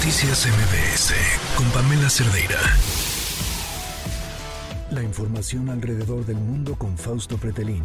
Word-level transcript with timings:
Noticias 0.00 0.46
MBS 0.46 1.12
con 1.56 1.66
Pamela 1.72 2.08
Cerdeira. 2.08 2.58
La 4.90 5.02
información 5.02 5.68
alrededor 5.68 6.24
del 6.24 6.38
mundo 6.38 6.74
con 6.74 6.96
Fausto 6.96 7.36
Pretelín. 7.36 7.84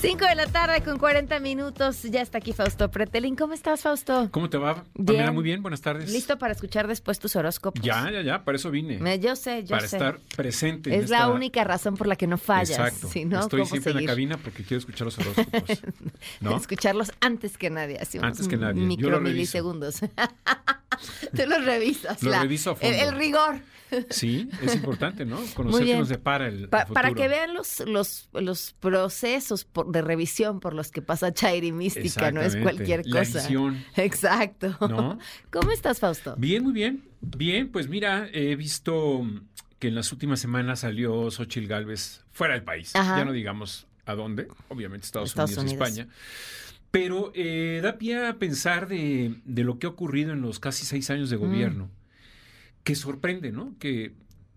5 0.00 0.24
de 0.24 0.34
la 0.34 0.46
tarde 0.46 0.82
con 0.82 0.98
40 0.98 1.40
minutos. 1.40 2.04
Ya 2.04 2.22
está 2.22 2.38
aquí 2.38 2.54
Fausto 2.54 2.90
Pretelín. 2.90 3.36
¿Cómo 3.36 3.52
estás, 3.52 3.82
Fausto? 3.82 4.30
¿Cómo 4.30 4.48
te 4.48 4.56
va? 4.56 4.84
Pamela, 4.94 5.30
muy 5.30 5.44
bien, 5.44 5.60
buenas 5.60 5.82
tardes. 5.82 6.10
¿Listo 6.10 6.38
para 6.38 6.54
escuchar 6.54 6.88
después 6.88 7.18
tus 7.18 7.36
horóscopos? 7.36 7.82
Ya, 7.84 8.10
ya, 8.10 8.22
ya, 8.22 8.42
para 8.42 8.56
eso 8.56 8.70
vine. 8.70 8.98
yo 9.18 9.36
sé, 9.36 9.62
yo 9.64 9.76
para 9.76 9.86
sé. 9.86 9.98
Para 9.98 10.10
estar 10.12 10.36
presente. 10.36 10.96
Es 10.96 11.10
la 11.10 11.28
única 11.28 11.64
razón 11.64 11.98
por 11.98 12.06
la 12.06 12.16
que 12.16 12.26
no 12.26 12.38
fallas. 12.38 12.70
Exacto. 12.70 13.08
Estoy 13.08 13.66
siempre 13.66 13.92
en 13.92 14.00
la 14.00 14.06
cabina 14.06 14.38
porque 14.38 14.64
quiero 14.64 14.78
escuchar 14.78 15.04
los 15.04 15.18
horóscopos. 15.18 15.82
¿no? 16.40 16.56
Escucharlos 16.56 17.12
antes 17.20 17.58
que 17.58 17.68
nadie. 17.68 17.98
Así 17.98 18.18
antes 18.22 18.48
que 18.48 18.56
nadie. 18.56 18.82
Micro 18.82 19.20
milisegundos. 19.20 20.00
Tú 21.36 21.42
los 21.46 21.64
revisas. 21.64 22.22
Lo 22.22 22.32
reviso 22.32 22.70
a 22.70 22.76
fondo. 22.76 22.96
El, 22.96 23.14
rigor. 23.16 23.60
Sí, 24.10 24.48
es 24.62 24.74
importante, 24.74 25.24
¿no? 25.24 25.38
Conocer 25.54 25.84
qué 25.84 25.96
nos 25.96 26.08
depara 26.08 26.46
el, 26.46 26.68
futuro. 26.68 26.94
Para 26.94 27.12
que 27.12 27.28
vean 27.28 27.54
los, 27.54 27.80
los, 27.80 28.28
los 28.32 28.72
procesos 28.78 29.64
de 29.90 30.02
revisión 30.02 30.60
por 30.60 30.74
los 30.74 30.90
que 30.90 31.02
pasa 31.02 31.32
Chairi 31.32 31.72
Mística, 31.72 32.30
no 32.30 32.40
es 32.40 32.56
cualquier 32.56 33.08
cosa. 33.08 33.48
La 33.50 34.02
Exacto. 34.04 34.76
¿No? 34.88 35.18
¿Cómo 35.50 35.70
estás, 35.70 35.98
Fausto? 35.98 36.34
Bien, 36.38 36.62
muy 36.62 36.72
bien. 36.72 37.04
Bien, 37.20 37.70
pues 37.70 37.88
mira, 37.88 38.28
he 38.32 38.56
visto 38.56 39.26
que 39.78 39.88
en 39.88 39.94
las 39.94 40.12
últimas 40.12 40.40
semanas 40.40 40.80
salió 40.80 41.30
Xochil 41.30 41.66
Gálvez 41.66 42.24
fuera 42.32 42.54
del 42.54 42.62
país. 42.62 42.92
Ya 42.92 43.24
no 43.24 43.32
digamos 43.32 43.86
a 44.06 44.14
dónde, 44.14 44.48
obviamente 44.68 45.06
Estados, 45.06 45.34
Unidos, 45.34 45.64
y 45.64 45.66
España. 45.66 46.08
Pero 46.90 47.32
eh, 47.34 47.80
da 47.82 47.98
pie 47.98 48.26
a 48.26 48.38
pensar 48.38 48.88
de, 48.88 49.36
de, 49.44 49.64
lo 49.64 49.78
que 49.78 49.86
ha 49.86 49.90
ocurrido 49.90 50.32
en 50.32 50.42
los 50.42 50.58
casi 50.58 50.84
seis 50.84 51.08
años 51.10 51.30
de 51.30 51.36
mm. 51.36 51.40
gobierno, 51.40 51.90
que 52.82 52.94
sorprende, 52.94 53.52
¿no? 53.52 53.74
Que 53.78 54.12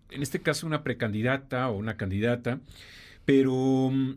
en 0.10 0.22
este 0.22 0.42
caso 0.42 0.66
una 0.66 0.84
precandidata 0.84 1.70
o 1.70 1.78
una 1.78 1.96
candidata, 1.96 2.60
pero 3.26 3.90
mm, 3.92 4.16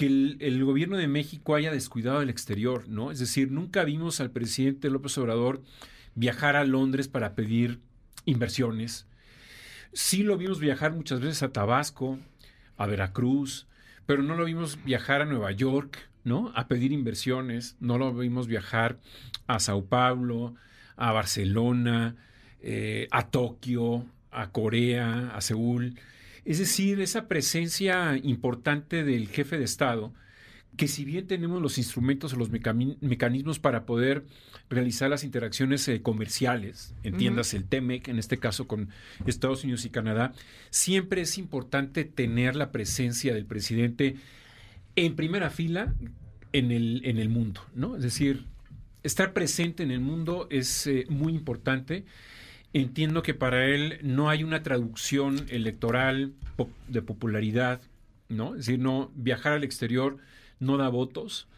que 0.00 0.06
el, 0.06 0.64
gobierno 0.64 0.96
de 0.96 1.08
México 1.08 1.54
haya 1.54 1.70
descuidado 1.70 2.22
el 2.22 2.30
exterior, 2.30 2.88
¿no? 2.88 3.10
Es 3.10 3.18
decir, 3.18 3.52
nunca 3.52 3.84
vimos 3.84 4.18
al 4.22 4.30
presidente 4.30 4.88
López 4.88 5.18
Obrador 5.18 5.62
viajar 6.14 6.56
a 6.56 6.64
Londres 6.64 7.06
para 7.06 7.34
pedir 7.34 7.80
inversiones. 8.24 9.06
Sí 9.92 10.22
lo 10.22 10.38
vimos 10.38 10.58
viajar 10.58 10.94
muchas 10.94 11.20
veces 11.20 11.42
a 11.42 11.52
Tabasco, 11.52 12.18
a 12.78 12.86
Veracruz, 12.86 13.66
pero 14.06 14.22
no 14.22 14.36
lo 14.36 14.46
vimos 14.46 14.82
viajar 14.86 15.20
a 15.20 15.26
Nueva 15.26 15.52
York, 15.52 16.08
¿no? 16.24 16.50
A 16.54 16.66
pedir 16.66 16.92
inversiones, 16.92 17.76
no 17.78 17.98
lo 17.98 18.14
vimos 18.14 18.46
viajar 18.46 18.96
a 19.48 19.60
Sao 19.60 19.84
Paulo, 19.84 20.54
a 20.96 21.12
Barcelona, 21.12 22.16
eh, 22.62 23.06
a 23.10 23.28
Tokio, 23.28 24.06
a 24.30 24.50
Corea, 24.50 25.32
a 25.34 25.42
Seúl. 25.42 25.98
Es 26.50 26.58
decir, 26.58 27.00
esa 27.00 27.28
presencia 27.28 28.18
importante 28.24 29.04
del 29.04 29.28
jefe 29.28 29.56
de 29.56 29.62
Estado, 29.62 30.12
que 30.76 30.88
si 30.88 31.04
bien 31.04 31.28
tenemos 31.28 31.62
los 31.62 31.78
instrumentos 31.78 32.32
o 32.32 32.36
los 32.36 32.50
mecanismos 32.50 33.60
para 33.60 33.86
poder 33.86 34.24
realizar 34.68 35.08
las 35.08 35.22
interacciones 35.22 35.86
eh, 35.86 36.02
comerciales, 36.02 36.92
entiendas 37.04 37.54
el 37.54 37.66
TEMEC, 37.66 38.08
en 38.08 38.18
este 38.18 38.38
caso 38.38 38.66
con 38.66 38.88
Estados 39.26 39.62
Unidos 39.62 39.84
y 39.84 39.90
Canadá, 39.90 40.32
siempre 40.70 41.20
es 41.20 41.38
importante 41.38 42.02
tener 42.02 42.56
la 42.56 42.72
presencia 42.72 43.32
del 43.32 43.46
presidente 43.46 44.16
en 44.96 45.14
primera 45.14 45.50
fila 45.50 45.94
en 46.52 46.72
el, 46.72 47.02
en 47.04 47.18
el 47.18 47.28
mundo, 47.28 47.60
¿no? 47.76 47.94
Es 47.94 48.02
decir, 48.02 48.44
estar 49.04 49.32
presente 49.34 49.84
en 49.84 49.92
el 49.92 50.00
mundo 50.00 50.48
es 50.50 50.88
eh, 50.88 51.06
muy 51.10 51.32
importante. 51.32 52.04
Entiendo 52.72 53.22
que 53.22 53.34
para 53.34 53.66
él 53.66 53.98
no 54.02 54.28
hay 54.28 54.44
una 54.44 54.62
traducción 54.62 55.46
electoral 55.48 56.34
de 56.88 57.02
popularidad, 57.02 57.80
¿no? 58.28 58.54
Es 58.54 58.66
decir, 58.66 58.78
no 58.78 59.10
viajar 59.16 59.54
al 59.54 59.64
exterior 59.64 60.18
no 60.60 60.76
da 60.76 60.88
votos, 60.88 61.48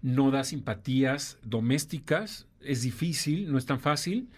no 0.00 0.30
da 0.30 0.44
simpatías 0.44 1.38
domésticas, 1.42 2.46
es 2.62 2.82
difícil, 2.82 3.50
no 3.52 3.58
es 3.58 3.66
tan 3.66 3.80
fácil. 3.80 4.28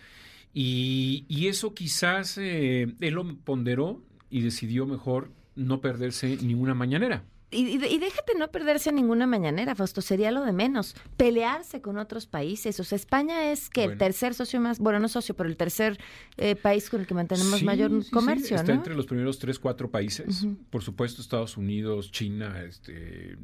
Y, 0.53 1.47
eso 1.47 1.75
quizás 1.75 2.39
eh, 2.39 2.95
él 3.01 3.15
lo 3.15 3.37
ponderó 3.39 4.03
y 4.31 4.41
decidió 4.43 4.87
mejor 4.87 5.31
no 5.57 5.81
perderse 5.81 6.37
ninguna 6.43 6.75
mañanera. 6.75 7.25
Y, 7.55 7.79
déjate 7.79 8.35
no 8.39 8.49
perderse 8.49 8.93
ninguna 8.93 9.27
mañanera, 9.27 9.75
Fausto, 9.75 10.01
sería 10.01 10.31
lo 10.31 10.45
de 10.45 10.53
menos. 10.53 10.95
Pelearse 11.17 11.81
con 11.81 11.99
otros 11.99 12.27
países. 12.27 12.79
O 12.81 12.85
sea, 12.85 12.97
España 12.97 13.53
es 13.53 13.71
que 13.71 13.85
el 13.85 13.99
tercer 13.99 14.35
socio 14.35 14.61
más, 14.61 14.79
bueno, 14.79 14.99
no 14.99 15.09
socio, 15.09 15.35
pero 15.35 15.49
el 15.49 15.57
tercer 15.57 15.99
eh, 16.37 16.57
país 16.57 16.91
con 16.91 17.01
el 17.01 17.07
que 17.07 17.15
mantenemos 17.15 17.63
mayor 17.63 17.91
comercio, 18.11 18.57
Está 18.57 18.73
entre 18.73 18.95
los 18.95 19.07
primeros 19.07 19.39
tres, 19.39 19.59
cuatro 19.59 19.91
países. 19.91 20.47
Por 20.71 20.83
supuesto, 20.83 21.23
Estados 21.23 21.57
Unidos, 21.57 22.11
China, 22.11 22.63
este, 22.63 23.37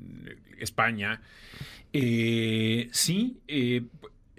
España. 0.58 1.22
Eh, 1.92 2.88
sí, 2.92 3.38
eh, 3.48 3.84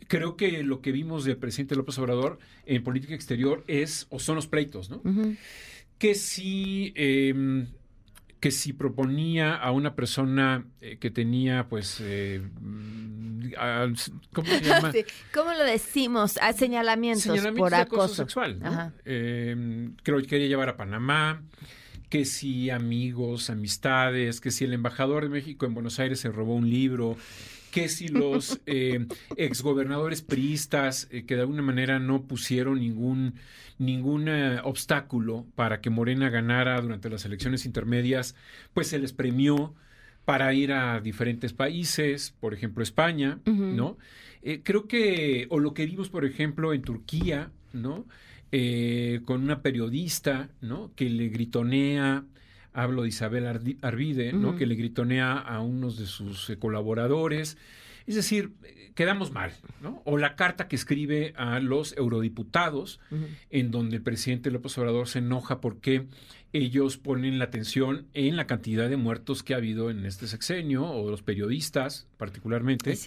creo 0.08 0.36
que 0.36 0.64
lo 0.64 0.82
que 0.82 0.92
vimos 0.92 1.24
del 1.24 1.38
presidente 1.38 1.76
López 1.76 1.98
Obrador 1.98 2.40
en 2.66 2.84
política 2.84 3.16
exterior 3.16 3.64
es, 3.68 4.08
o 4.10 4.20
son 4.20 4.36
los 4.36 4.48
pleitos, 4.48 4.90
¿no? 4.90 5.02
Que 5.98 6.16
sí 6.16 6.94
em, 6.96 7.68
que 8.42 8.50
si 8.50 8.74
proponía 8.74 9.56
a 9.56 9.72
una 9.72 9.96
persona 9.96 10.66
eh, 10.82 10.98
que 10.98 11.12
tenía, 11.12 11.70
pues, 11.70 12.00
eh, 12.02 12.42
mm, 12.60 13.52
¿cómo 14.34 14.48
se 14.48 14.62
llama? 14.62 14.92
¿Cómo 15.34 15.54
lo 15.54 15.64
decimos? 15.64 16.38
A 16.42 16.52
señalamientos, 16.52 17.40
por 17.56 17.76
acoso. 17.76 18.16
sexual. 18.16 18.60
Em, 19.06 19.96
creo 20.02 20.20
que 20.20 20.26
quería 20.26 20.48
llevar 20.48 20.70
a 20.70 20.76
Panamá, 20.76 21.44
que 22.10 22.26
si 22.26 22.72
amigos, 22.72 23.52
amistades, 23.52 24.42
que 24.42 24.50
si 24.50 24.66
el 24.66 24.74
embajador 24.74 25.24
de 25.24 25.30
México 25.30 25.68
en 25.68 25.76
Buenos 25.76 26.00
Aires 26.00 26.20
se 26.20 26.30
robó 26.30 26.56
un 26.56 26.68
libro, 26.68 27.18
que 27.72 27.90
si 27.90 28.08
los 28.08 28.62
eh, 28.66 29.08
exgobernadores 29.38 30.22
priistas 30.22 31.08
eh, 31.10 31.26
que 31.26 31.36
de 31.36 31.42
alguna 31.42 31.64
manera 31.64 32.00
no 32.00 32.24
pusieron 32.24 32.80
ningún, 32.80 33.36
ningún 33.80 34.28
eh, 34.28 34.60
obstáculo 34.64 35.48
para 35.56 35.82
que 35.82 35.90
Morena 35.90 36.30
ganara 36.30 36.80
durante 36.80 37.10
las 37.10 37.26
elecciones 37.26 37.66
intermedias, 37.66 38.36
pues 38.74 38.88
se 38.88 39.00
les 39.00 39.14
premió 39.14 39.74
para 40.26 40.54
ir 40.54 40.72
a 40.72 41.00
diferentes 41.00 41.54
países, 41.54 42.36
por 42.40 42.54
ejemplo 42.54 42.84
España, 42.84 43.40
¿no? 43.46 43.98
Eh, 44.44 44.62
creo 44.64 44.88
que, 44.88 45.48
o 45.50 45.58
lo 45.58 45.74
que 45.74 45.88
vimos, 45.88 46.10
por 46.10 46.26
ejemplo, 46.26 46.74
en 46.74 46.84
Turquía, 46.84 47.52
¿no? 47.74 48.06
con 49.26 49.44
una 49.44 49.62
periodista, 49.62 50.50
¿no? 50.60 50.92
Que 50.96 51.10
le 51.10 51.30
gritonea 51.30 52.26
hablo 52.74 53.04
de 53.04 53.10
Isabel 53.10 53.46
Arvide, 53.82 54.34
¿no? 54.34 54.56
que 54.56 54.66
le 54.66 54.76
gritonea 54.76 55.34
a 55.38 55.62
unos 55.62 55.98
de 55.98 56.06
sus 56.06 56.50
eh, 56.50 56.58
colaboradores. 56.58 57.58
Es 58.08 58.16
decir, 58.16 58.54
quedamos 58.96 59.32
mal, 59.32 59.54
¿no? 59.82 60.02
O 60.06 60.18
la 60.18 60.36
carta 60.36 60.68
que 60.68 60.76
escribe 60.76 61.34
a 61.38 61.60
los 61.60 61.96
eurodiputados, 61.98 63.00
en 63.50 63.72
donde 63.72 63.98
el 63.98 64.02
presidente 64.02 64.52
López 64.52 64.78
Obrador 64.78 65.08
se 65.08 65.20
enoja 65.20 65.62
porque 65.62 66.08
ellos 66.54 66.98
ponen 66.98 67.40
la 67.40 67.46
atención 67.46 68.08
en 68.14 68.36
la 68.36 68.48
cantidad 68.48 68.90
de 68.90 68.98
muertos 68.98 69.44
que 69.44 69.54
ha 69.54 69.58
habido 69.58 69.90
en 69.90 70.06
este 70.06 70.28
sexenio, 70.28 70.86
o 70.86 71.10
los 71.10 71.22
periodistas 71.22 72.08
particularmente. 72.18 72.98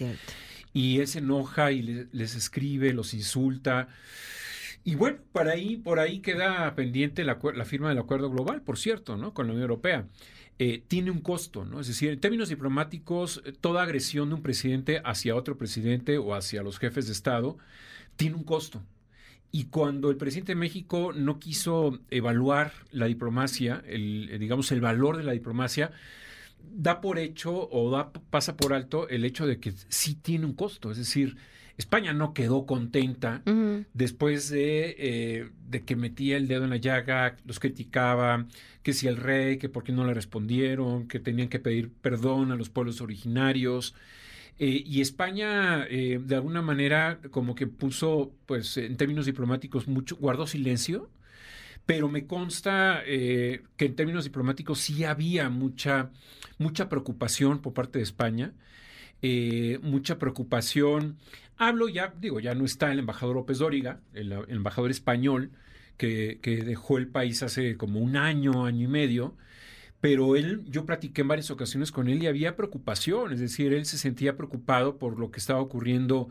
Y 0.73 0.99
él 0.99 1.07
se 1.07 1.19
enoja 1.19 1.71
y 1.71 2.07
les 2.11 2.35
escribe, 2.35 2.93
los 2.93 3.13
insulta. 3.13 3.87
Y 4.87 4.93
bueno, 4.93 5.17
por 5.31 5.49
ahí, 5.49 5.77
por 5.77 5.97
ahí 5.97 6.19
queda 6.19 6.75
pendiente 6.75 7.23
la, 7.23 7.37
firma 7.65 7.89
del 7.89 7.97
acuerdo 7.97 8.29
global, 8.29 8.61
por 8.61 8.77
cierto, 8.77 9.17
¿no? 9.17 9.33
Con 9.33 9.47
la 9.47 9.53
Unión 9.53 9.63
Europea. 9.63 10.07
Eh, 10.59 10.83
tiene 10.87 11.09
un 11.09 11.21
costo, 11.21 11.65
¿no? 11.65 11.81
Es 11.81 11.87
decir, 11.87 12.11
en 12.11 12.19
términos 12.19 12.49
diplomáticos, 12.49 13.41
eh, 13.45 13.51
toda 13.51 13.81
agresión 13.81 14.29
de 14.29 14.35
un 14.35 14.43
presidente 14.43 15.01
hacia 15.03 15.35
otro 15.35 15.57
presidente 15.57 16.19
o 16.19 16.35
hacia 16.35 16.61
los 16.61 16.77
jefes 16.77 17.07
de 17.07 17.13
Estado 17.13 17.57
tiene 18.15 18.35
un 18.35 18.43
costo. 18.43 18.83
Y 19.51 19.65
cuando 19.65 20.11
el 20.11 20.17
presidente 20.17 20.51
de 20.51 20.57
México 20.57 21.13
no 21.13 21.39
quiso 21.39 21.99
evaluar 22.11 22.71
la 22.91 23.07
diplomacia, 23.07 23.81
el, 23.87 24.29
eh, 24.29 24.37
digamos, 24.37 24.71
el 24.71 24.81
valor 24.81 25.17
de 25.17 25.23
la 25.23 25.31
diplomacia, 25.31 25.93
da 26.61 27.01
por 27.01 27.17
hecho 27.17 27.69
o 27.71 27.89
da, 27.89 28.11
pasa 28.11 28.55
por 28.55 28.71
alto 28.71 29.09
el 29.09 29.25
hecho 29.25 29.47
de 29.47 29.59
que 29.59 29.73
sí 29.89 30.13
tiene 30.13 30.45
un 30.45 30.53
costo. 30.53 30.91
Es 30.91 30.97
decir, 30.97 31.37
España 31.77 32.13
no 32.13 32.33
quedó 32.33 32.65
contenta 32.65 33.41
después 33.93 34.49
de, 34.49 34.95
eh, 34.97 35.49
de, 35.67 35.83
que 35.83 35.95
metía 35.97 36.37
el 36.37 36.47
dedo 36.47 36.63
en 36.63 36.69
la 36.69 36.77
llaga, 36.77 37.35
los 37.45 37.59
criticaba, 37.59 38.45
que 38.81 38.93
si 38.93 39.07
el 39.07 39.17
rey, 39.17 39.57
que 39.57 39.67
por 39.67 39.83
qué 39.83 39.91
no 39.91 40.05
le 40.05 40.13
respondieron, 40.13 41.07
que 41.07 41.19
tenían 41.19 41.49
que 41.49 41.59
pedir 41.59 41.91
perdón 41.91 42.51
a 42.51 42.55
los 42.55 42.69
pueblos 42.69 43.01
originarios. 43.01 43.93
Eh, 44.57 44.83
y 44.85 45.01
España, 45.01 45.85
eh, 45.89 46.19
de 46.23 46.35
alguna 46.35 46.61
manera, 46.61 47.19
como 47.29 47.55
que 47.55 47.67
puso, 47.67 48.31
pues, 48.45 48.77
en 48.77 48.95
términos 48.95 49.25
diplomáticos, 49.25 49.87
mucho, 49.89 50.15
guardó 50.15 50.47
silencio, 50.47 51.09
pero 51.85 52.07
me 52.07 52.25
consta 52.25 53.03
que 53.05 53.61
en 53.77 53.95
términos 53.95 54.23
diplomáticos 54.23 54.79
sí 54.79 55.03
había 55.03 55.49
mucha, 55.49 56.09
mucha 56.57 56.89
preocupación 56.89 57.59
por 57.61 57.73
parte 57.73 57.99
de 57.99 58.03
España 58.03 58.53
mucha 59.81 60.17
preocupación. 60.19 61.17
Hablo 61.57 61.87
ya, 61.87 62.13
digo, 62.19 62.39
ya 62.39 62.53
no 62.55 62.65
está 62.65 62.91
el 62.91 62.99
embajador 62.99 63.35
López 63.35 63.59
Dóriga, 63.59 63.99
el, 64.13 64.31
embajador 64.49 64.91
español, 64.91 65.51
que, 65.97 66.39
que, 66.41 66.63
dejó 66.63 66.97
el 66.97 67.07
país 67.07 67.41
hace 67.43 67.77
como 67.77 67.99
un 67.99 68.17
año, 68.17 68.65
año 68.65 68.83
y 68.83 68.87
medio, 68.87 69.35
pero 70.01 70.35
él, 70.35 70.63
yo 70.67 70.85
platiqué 70.85 71.21
en 71.21 71.29
varias 71.29 71.49
ocasiones 71.49 71.91
con 71.91 72.09
él 72.09 72.21
y 72.21 72.27
había 72.27 72.55
preocupación, 72.55 73.33
es 73.33 73.39
decir, 73.39 73.73
él 73.73 73.85
se 73.85 73.97
sentía 73.97 74.37
preocupado 74.37 74.97
por 74.97 75.17
lo 75.17 75.31
que 75.31 75.39
estaba 75.39 75.59
ocurriendo 75.61 76.29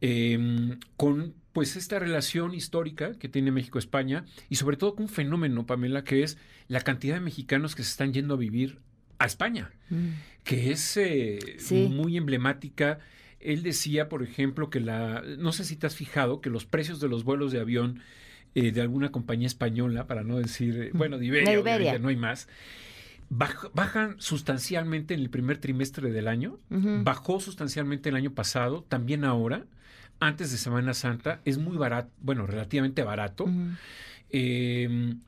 em, 0.00 0.78
con 0.96 1.34
pues 1.52 1.76
esta 1.76 1.98
relación 1.98 2.54
histórica 2.54 3.14
que 3.14 3.28
tiene 3.28 3.50
México-España 3.50 4.24
y 4.50 4.56
sobre 4.56 4.76
todo 4.76 4.94
con 4.94 5.04
un 5.04 5.08
fenómeno, 5.08 5.66
Pamela, 5.66 6.04
que 6.04 6.22
es 6.22 6.36
la 6.68 6.82
cantidad 6.82 7.14
de 7.14 7.20
mexicanos 7.20 7.74
que 7.74 7.82
se 7.82 7.90
están 7.92 8.12
yendo 8.12 8.34
a 8.34 8.36
vivir 8.36 8.78
a 9.18 9.26
España, 9.26 9.70
mm. 9.90 10.08
que 10.44 10.70
es 10.70 10.96
eh, 10.98 11.38
muy 11.70 12.16
emblemática. 12.16 12.98
Él 13.40 13.62
decía, 13.62 14.08
por 14.08 14.22
ejemplo, 14.22 14.70
que 14.70 14.80
la, 14.80 15.22
no 15.38 15.52
sé 15.52 15.64
si 15.64 15.76
te 15.76 15.86
has 15.86 15.94
fijado, 15.94 16.40
que 16.40 16.50
los 16.50 16.66
precios 16.66 17.00
de 17.00 17.08
los 17.08 17.24
vuelos 17.24 17.52
de 17.52 17.60
avión 17.60 18.00
eh, 18.54 18.72
de 18.72 18.80
alguna 18.80 19.12
compañía 19.12 19.46
española, 19.46 20.06
para 20.06 20.24
no 20.24 20.38
decir, 20.38 20.80
eh, 20.80 20.90
bueno, 20.92 21.18
de 21.18 21.26
Iberia, 21.26 21.98
no 21.98 22.08
hay 22.08 22.16
más, 22.16 22.48
bajan 23.30 24.16
sustancialmente 24.18 25.14
en 25.14 25.20
el 25.20 25.30
primer 25.30 25.58
trimestre 25.58 26.10
del 26.10 26.28
año, 26.28 26.58
bajó 26.70 27.40
sustancialmente 27.40 28.08
el 28.08 28.16
año 28.16 28.32
pasado, 28.32 28.84
también 28.88 29.24
ahora, 29.24 29.66
antes 30.18 30.50
de 30.50 30.56
Semana 30.56 30.94
Santa, 30.94 31.40
es 31.44 31.58
muy 31.58 31.76
barato, 31.76 32.10
bueno, 32.20 32.46
relativamente 32.46 33.02
barato. 33.02 33.46
Em, 34.30 35.20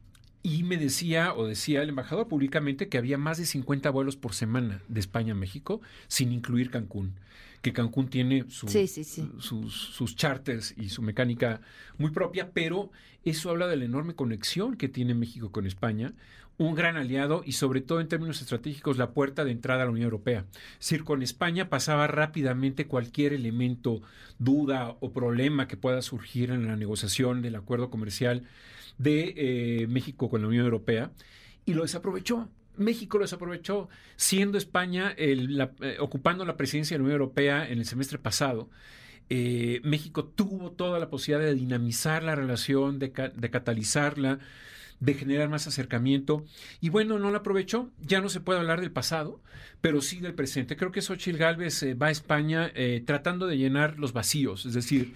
y 0.43 0.63
me 0.63 0.77
decía, 0.77 1.35
o 1.35 1.47
decía 1.47 1.83
el 1.83 1.91
embajador 1.91 2.29
públicamente, 2.29 2.89
que 2.89 2.99
había 2.99 3.19
más 3.19 3.39
de 3.39 3.47
50 3.47 3.91
vuelos 3.91 4.17
por 4.17 4.35
semana 4.35 4.83
de 4.89 5.01
España 5.01 5.33
a 5.33 5.37
México, 5.37 5.81
sin 6.09 6.33
incluir 6.33 6.71
Cancún. 6.71 7.15
Que 7.63 7.75
Cancún 7.75 8.09
tiene 8.09 8.47
Sus, 8.49 9.75
sus 9.75 10.17
charters 10.17 10.75
y 10.79 10.89
su 10.89 11.03
mecánica 11.03 11.61
muy 11.99 12.11
propia, 12.11 12.53
pero 12.53 12.91
eso 13.25 13.51
habla 13.51 13.67
de 13.67 13.77
la 13.77 13.85
enorme 13.85 14.15
conexión 14.15 14.77
que 14.77 14.89
tiene 14.89 15.15
México 15.15 15.53
con 15.53 15.67
España, 15.67 16.15
un 16.57 16.75
gran 16.75 16.97
aliado 16.97 17.43
y 17.45 17.53
sobre 17.53 17.81
todo 17.81 18.01
en 18.01 18.09
términos 18.09 18.41
estratégicos 18.41 18.99
la 18.99 19.13
puerta 19.13 19.45
de 19.45 19.51
entrada 19.51 19.83
a 19.83 19.85
la 19.87 19.91
Unión 19.91 20.05
Europea. 20.05 20.45
Es 20.73 20.91
decir, 20.91 21.05
con 21.05 21.23
España 21.23 21.71
pasaba 21.71 22.07
rápidamente 22.07 22.87
cualquier 22.87 23.33
elemento, 23.33 24.03
duda 24.39 24.97
o 25.01 25.13
problema 25.13 25.69
que 25.69 25.79
pueda 25.79 26.03
surgir 26.03 26.51
en 26.51 26.67
la 26.67 26.77
negociación 26.77 27.41
del 27.41 27.57
acuerdo 27.57 27.91
comercial 27.91 28.45
de 29.01 29.35
eh, 29.37 29.87
México 29.87 30.29
con 30.29 30.43
la 30.43 30.49
Unión 30.49 30.65
Europea 30.65 31.11
y 31.65 31.73
lo 31.73 31.83
desaprovechó. 31.83 32.49
México 32.77 33.19
lo 33.19 33.25
desaprovechó, 33.25 33.89
siendo 34.17 34.59
España 34.59 35.15
eh, 35.17 35.67
ocupando 35.99 36.45
la 36.45 36.57
presidencia 36.57 36.95
de 36.95 36.99
la 36.99 37.05
Unión 37.05 37.21
Europea 37.21 37.69
en 37.69 37.79
el 37.79 37.87
semestre 37.87 38.19
pasado. 38.19 38.69
Eh, 39.31 39.81
México 39.85 40.25
tuvo 40.25 40.73
toda 40.73 40.99
la 40.99 41.09
posibilidad 41.09 41.47
de 41.47 41.55
dinamizar 41.55 42.23
la 42.23 42.35
relación, 42.35 42.99
de, 42.99 43.13
de, 43.35 43.51
catalizarla, 43.51 44.39
de 44.99 45.15
generar 45.15 45.49
más 45.49 45.67
acercamiento. 45.67 46.45
Y 46.81 46.91
bueno, 46.91 47.19
no 47.19 47.31
la 47.31 47.39
aprovechó. 47.39 47.91
Ya 48.01 48.21
no 48.21 48.29
se 48.29 48.41
puede 48.41 48.59
hablar 48.59 48.81
del 48.81 48.93
pasado, 48.93 49.41
pero 49.81 50.03
sí 50.03 50.21
del 50.21 50.35
presente. 50.35 50.77
Creo 50.77 50.93
que 50.93 51.01
Xochitl 51.01 51.39
Gálvez 51.39 51.85
va 52.01 52.09
a 52.09 52.11
España 52.11 52.73
tratando 53.07 53.47
de 53.47 53.57
llenar 53.57 53.99
los 53.99 54.13
vacíos, 54.13 54.67
es 54.67 54.75
decir, 54.75 55.15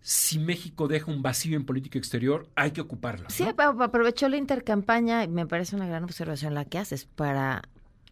si 0.00 0.38
México 0.38 0.88
deja 0.88 1.10
un 1.10 1.22
vacío 1.22 1.56
en 1.56 1.64
política 1.64 1.98
exterior, 1.98 2.48
hay 2.54 2.70
que 2.70 2.80
ocuparlo. 2.80 3.28
Sí, 3.30 3.44
aprovechó 3.44 4.28
la 4.28 4.36
intercampaña 4.36 5.24
y 5.24 5.28
me 5.28 5.46
parece 5.46 5.76
una 5.76 5.86
gran 5.86 6.04
observación 6.04 6.54
la 6.54 6.64
que 6.64 6.78
haces 6.78 7.04
para, 7.04 7.62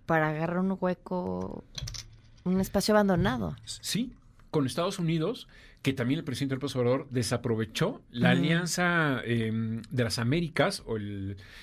para 0.05 0.31
agarrar 0.31 0.59
un 0.59 0.77
hueco, 0.79 1.65
un 2.45 2.61
espacio 2.61 2.95
abandonado. 2.95 3.57
Sí, 3.65 4.13
con 4.51 4.67
Estados 4.67 4.99
Unidos, 4.99 5.49
que 5.87 5.93
también 5.93 6.19
el 6.19 6.25
presidente 6.25 6.57
López 6.57 6.75
Obrador 6.75 7.07
desaprovechó 7.11 8.03
la 8.11 8.31
alianza 8.31 9.23
em, 9.25 9.83
de 9.89 10.03
las 10.03 10.19
Américas 10.19 10.83
o 10.85 10.97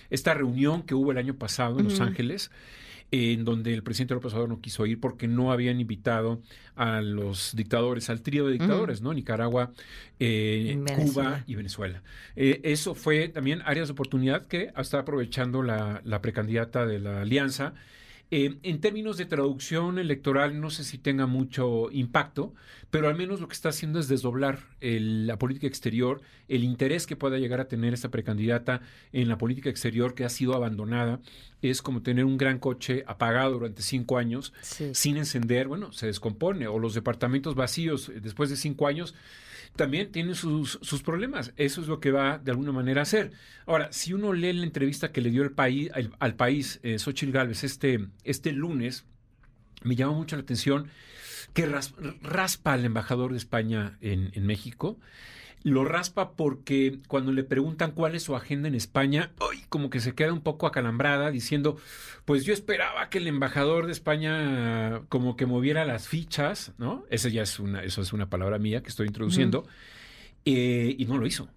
esta 0.09 0.33
reunión 0.33 0.83
que 0.83 0.95
hubo 0.95 1.11
el 1.11 1.17
año 1.17 1.35
pasado 1.35 1.79
en 1.79 1.83
Los 1.83 1.99
Ángeles 1.99 2.49
en 3.11 3.43
donde 3.43 3.73
el 3.73 3.83
presidente 3.83 4.13
López 4.13 4.31
Obrador 4.31 4.47
no 4.47 4.61
quiso 4.61 4.85
ir 4.85 5.01
porque 5.01 5.27
no 5.27 5.51
habían 5.51 5.81
invitado 5.81 6.41
a 6.77 7.01
los 7.01 7.53
dictadores, 7.53 8.09
al 8.09 8.21
trío 8.21 8.45
de 8.45 8.53
dictadores, 8.53 9.01
¿no? 9.01 9.13
Nicaragua, 9.13 9.73
eh, 10.21 10.81
Cuba 10.95 11.43
y 11.45 11.55
Venezuela. 11.55 12.01
Eh, 12.37 12.61
eso 12.63 12.95
fue 12.95 13.27
también 13.27 13.61
áreas 13.65 13.89
de 13.89 13.91
oportunidad 13.91 14.47
que 14.47 14.71
está 14.77 14.99
aprovechando 14.99 15.63
la, 15.63 15.99
la 16.05 16.21
precandidata 16.21 16.85
de 16.85 16.99
la 16.99 17.23
alianza 17.23 17.73
eh, 18.35 18.57
en 18.63 18.81
términos 18.81 19.17
de 19.17 19.27
traducción 19.27 19.99
electoral, 19.99 20.59
no 20.59 20.71
sé 20.71 20.83
si 20.83 20.97
tenga 20.97 21.27
mucho 21.27 21.91
impacto, 21.91 22.55
pero 22.89 23.07
al 23.07 23.13
menos 23.15 23.39
lo 23.39 23.47
que 23.47 23.53
está 23.53 23.69
haciendo 23.69 23.99
es 23.99 24.07
desdoblar 24.07 24.57
la 24.81 25.37
política 25.37 25.67
exterior, 25.67 26.19
el 26.47 26.63
interés 26.63 27.05
que 27.05 27.15
pueda 27.15 27.37
llegar 27.37 27.59
a 27.59 27.67
tener 27.67 27.93
esta 27.93 28.09
precandidata 28.09 28.81
en 29.11 29.29
la 29.29 29.37
política 29.37 29.69
exterior 29.69 30.15
que 30.15 30.25
ha 30.25 30.29
sido 30.29 30.55
abandonada. 30.55 31.19
Es 31.69 31.81
como 31.81 32.01
tener 32.01 32.25
un 32.25 32.37
gran 32.37 32.59
coche 32.59 33.03
apagado 33.07 33.53
durante 33.53 33.81
cinco 33.81 34.17
años, 34.17 34.53
sin 34.61 35.17
encender, 35.17 35.67
bueno, 35.67 35.91
se 35.91 36.07
descompone, 36.07 36.67
o 36.67 36.79
los 36.79 36.93
departamentos 36.93 37.55
vacíos 37.55 38.09
eh, 38.09 38.19
después 38.21 38.49
de 38.49 38.55
cinco 38.55 38.87
años 38.87 39.15
también 39.75 40.11
tiene 40.11 40.35
sus, 40.35 40.77
problemas. 41.03 41.51
Eso 41.57 41.81
es 41.81 41.87
lo 41.87 41.99
que 41.99 42.11
va 42.11 42.37
de 42.37 42.51
alguna 42.51 42.71
manera 42.71 43.01
a 43.01 43.03
hacer. 43.03 43.31
Ahora, 43.65 43.91
si 43.91 44.13
uno 44.13 44.33
lee 44.33 44.53
la 44.53 44.63
entrevista 44.63 45.11
que 45.11 45.21
le 45.21 45.31
dio 45.31 45.41
el 45.41 45.51
país, 45.51 45.89
al, 46.19 46.35
país 46.35 46.79
eh, 46.83 46.99
Xochitl 46.99 47.31
Gálvez 47.31 47.63
este, 47.63 48.07
este 48.23 48.51
lunes, 48.51 49.05
me 49.83 49.95
llama 49.95 50.13
mucho 50.13 50.35
la 50.35 50.43
atención 50.43 50.89
que 51.53 51.65
raspa 52.21 52.73
al 52.73 52.85
embajador 52.85 53.31
de 53.31 53.37
España 53.37 53.97
en, 54.01 54.31
en 54.33 54.45
México 54.45 54.97
lo 55.63 55.85
raspa 55.85 56.33
porque 56.33 56.99
cuando 57.07 57.31
le 57.31 57.43
preguntan 57.43 57.91
cuál 57.91 58.15
es 58.15 58.23
su 58.23 58.35
agenda 58.35 58.67
en 58.67 58.75
España, 58.75 59.31
como 59.69 59.89
que 59.89 60.01
se 60.01 60.13
queda 60.13 60.33
un 60.33 60.41
poco 60.41 60.67
acalambrada 60.67 61.31
diciendo, 61.31 61.77
pues 62.25 62.43
yo 62.43 62.53
esperaba 62.53 63.09
que 63.09 63.19
el 63.19 63.27
embajador 63.27 63.85
de 63.85 63.93
España 63.93 65.01
como 65.07 65.37
que 65.37 65.45
moviera 65.45 65.85
las 65.85 66.07
fichas, 66.07 66.73
¿no? 66.77 67.05
Esa 67.09 67.29
ya 67.29 67.41
es 67.41 67.59
una, 67.59 67.81
eso 67.81 68.01
es 68.01 68.11
una 68.11 68.29
palabra 68.29 68.59
mía 68.59 68.83
que 68.83 68.89
estoy 68.89 69.07
introduciendo, 69.07 69.65
eh, 70.45 70.95
y 70.97 71.05
no 71.05 71.17
lo 71.17 71.25
hizo. 71.25 71.47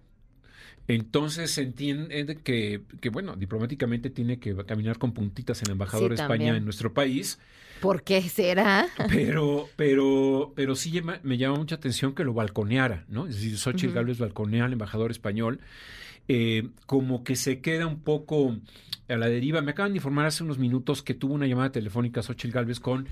Entonces 0.87 1.51
se 1.51 1.63
entiende 1.63 2.37
que, 2.37 2.81
que, 3.01 3.09
bueno, 3.09 3.35
diplomáticamente 3.35 4.09
tiene 4.09 4.39
que 4.39 4.55
caminar 4.65 4.97
con 4.97 5.11
puntitas 5.11 5.61
el 5.63 5.71
embajador 5.71 6.09
de 6.09 6.15
España 6.15 6.55
en 6.55 6.63
nuestro 6.63 6.93
país. 6.93 7.39
¿Por 7.81 8.03
qué 8.03 8.21
será? 8.21 8.87
Pero, 9.09 9.69
pero, 9.75 10.53
pero 10.55 10.75
sí 10.75 10.99
me 11.21 11.37
llama 11.37 11.57
mucha 11.57 11.75
atención 11.75 12.15
que 12.15 12.23
lo 12.23 12.33
balconeara, 12.33 13.05
¿no? 13.07 13.27
Es 13.27 13.35
decir, 13.35 13.57
Xochitl 13.57 13.93
Gálvez 13.93 14.17
balconea 14.17 14.65
al 14.65 14.73
embajador 14.73 15.11
español, 15.11 15.59
eh, 16.27 16.69
como 16.87 17.23
que 17.23 17.35
se 17.35 17.61
queda 17.61 17.85
un 17.85 17.99
poco 17.99 18.57
a 19.07 19.15
la 19.15 19.27
deriva. 19.27 19.61
Me 19.61 19.71
acaban 19.71 19.91
de 19.91 19.97
informar 19.97 20.25
hace 20.25 20.43
unos 20.43 20.57
minutos 20.57 21.03
que 21.03 21.13
tuvo 21.13 21.35
una 21.35 21.45
llamada 21.45 21.71
telefónica 21.71 22.23
Xochitl 22.23 22.53
Gálvez 22.53 22.79
con 22.79 23.07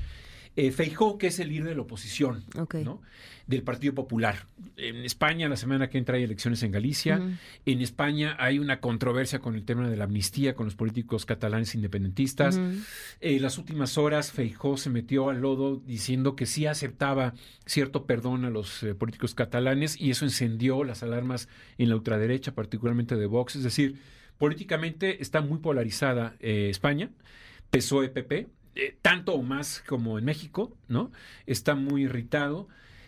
eh, 0.58 0.72
Feijó, 0.72 1.18
que 1.18 1.28
es 1.28 1.40
el 1.40 1.50
líder 1.50 1.66
de 1.66 1.76
la 1.76 1.82
oposición 1.82 2.46
¿no? 2.84 3.02
del 3.46 3.62
Partido 3.64 3.94
Popular. 3.94 4.48
En 4.78 4.98
España, 4.98 5.50
la 5.50 5.58
semana 5.58 5.90
que 5.90 5.98
entra 5.98 6.16
hay 6.16 6.24
elecciones 6.24 6.64
en 6.64 6.72
Galicia. 6.72 7.22
En 7.66 7.82
España 7.82 8.38
hay 8.40 8.60
una 8.60 8.80
controversia 8.80 9.40
con 9.40 9.56
el 9.56 9.66
tema 9.66 9.90
de 9.90 9.98
la 9.98 10.06
amnistía 10.06 10.56
con 10.56 10.66
los 10.66 10.76
políticos 10.76 11.26
catalanes 11.26 11.76
independentistas. 11.76 12.56
En 12.56 12.86
eh, 13.20 13.40
las 13.42 13.58
últimas 13.58 13.98
horas, 13.98 14.32
Feijó 14.32 14.78
se 14.78 14.90
metió 14.90 15.30
al 15.30 15.42
lodo 15.42 15.82
diciendo 15.86 16.38
que 16.38 16.46
sí 16.46 16.66
aceptaba 16.66 17.34
cierto 17.66 18.06
perdón 18.06 18.46
a 18.46 18.50
los 18.50 18.82
eh, 18.84 18.96
políticos 18.96 19.36
catalanes 19.36 20.00
y 20.00 20.12
eso 20.12 20.24
encendió 20.24 20.86
las 20.86 21.04
alarmas 21.04 21.50
en 21.78 21.90
la 21.90 21.96
ultraderecha, 21.96 22.54
particularmente 22.54 23.18
de 23.18 23.26
Vox. 23.26 23.58
Es 23.58 23.64
decir, 23.64 24.00
políticamente 24.38 25.22
está 25.22 25.42
muy 25.42 25.60
polarizada 25.60 26.36
España. 26.40 27.10
PSOE-PP, 27.72 28.48
eh, 28.76 28.98
tanto 29.02 29.34
o 29.34 29.42
más 29.42 29.84
como 29.88 30.20
en 30.20 30.26
México, 30.26 30.76
¿no? 30.88 31.12
Está 31.46 31.76
muy 31.76 32.04
irritado, 32.04 32.68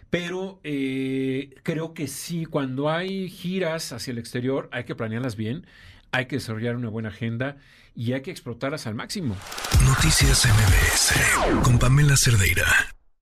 pero 0.10 0.60
eh, 0.64 1.56
creo 1.64 1.94
que 1.94 2.08
sí, 2.08 2.46
cuando 2.46 2.90
hay 2.90 3.30
giras 3.30 3.92
hacia 3.92 4.12
el 4.12 4.18
exterior 4.18 4.70
hay 4.72 4.86
que 4.86 4.96
planearlas 4.96 5.36
bien, 5.36 5.66
hay 6.12 6.28
que 6.28 6.38
desarrollar 6.38 6.76
una 6.76 6.90
buena 6.90 7.10
agenda 7.10 7.58
y 7.96 8.14
hay 8.14 8.22
que 8.22 8.32
explotarlas 8.32 8.88
al 8.88 8.96
máximo. 8.96 9.36
Noticias 9.84 10.46
MBS 10.46 11.64
con 11.64 11.78
Pamela 11.80 12.16
Cerdeira. 12.16 12.87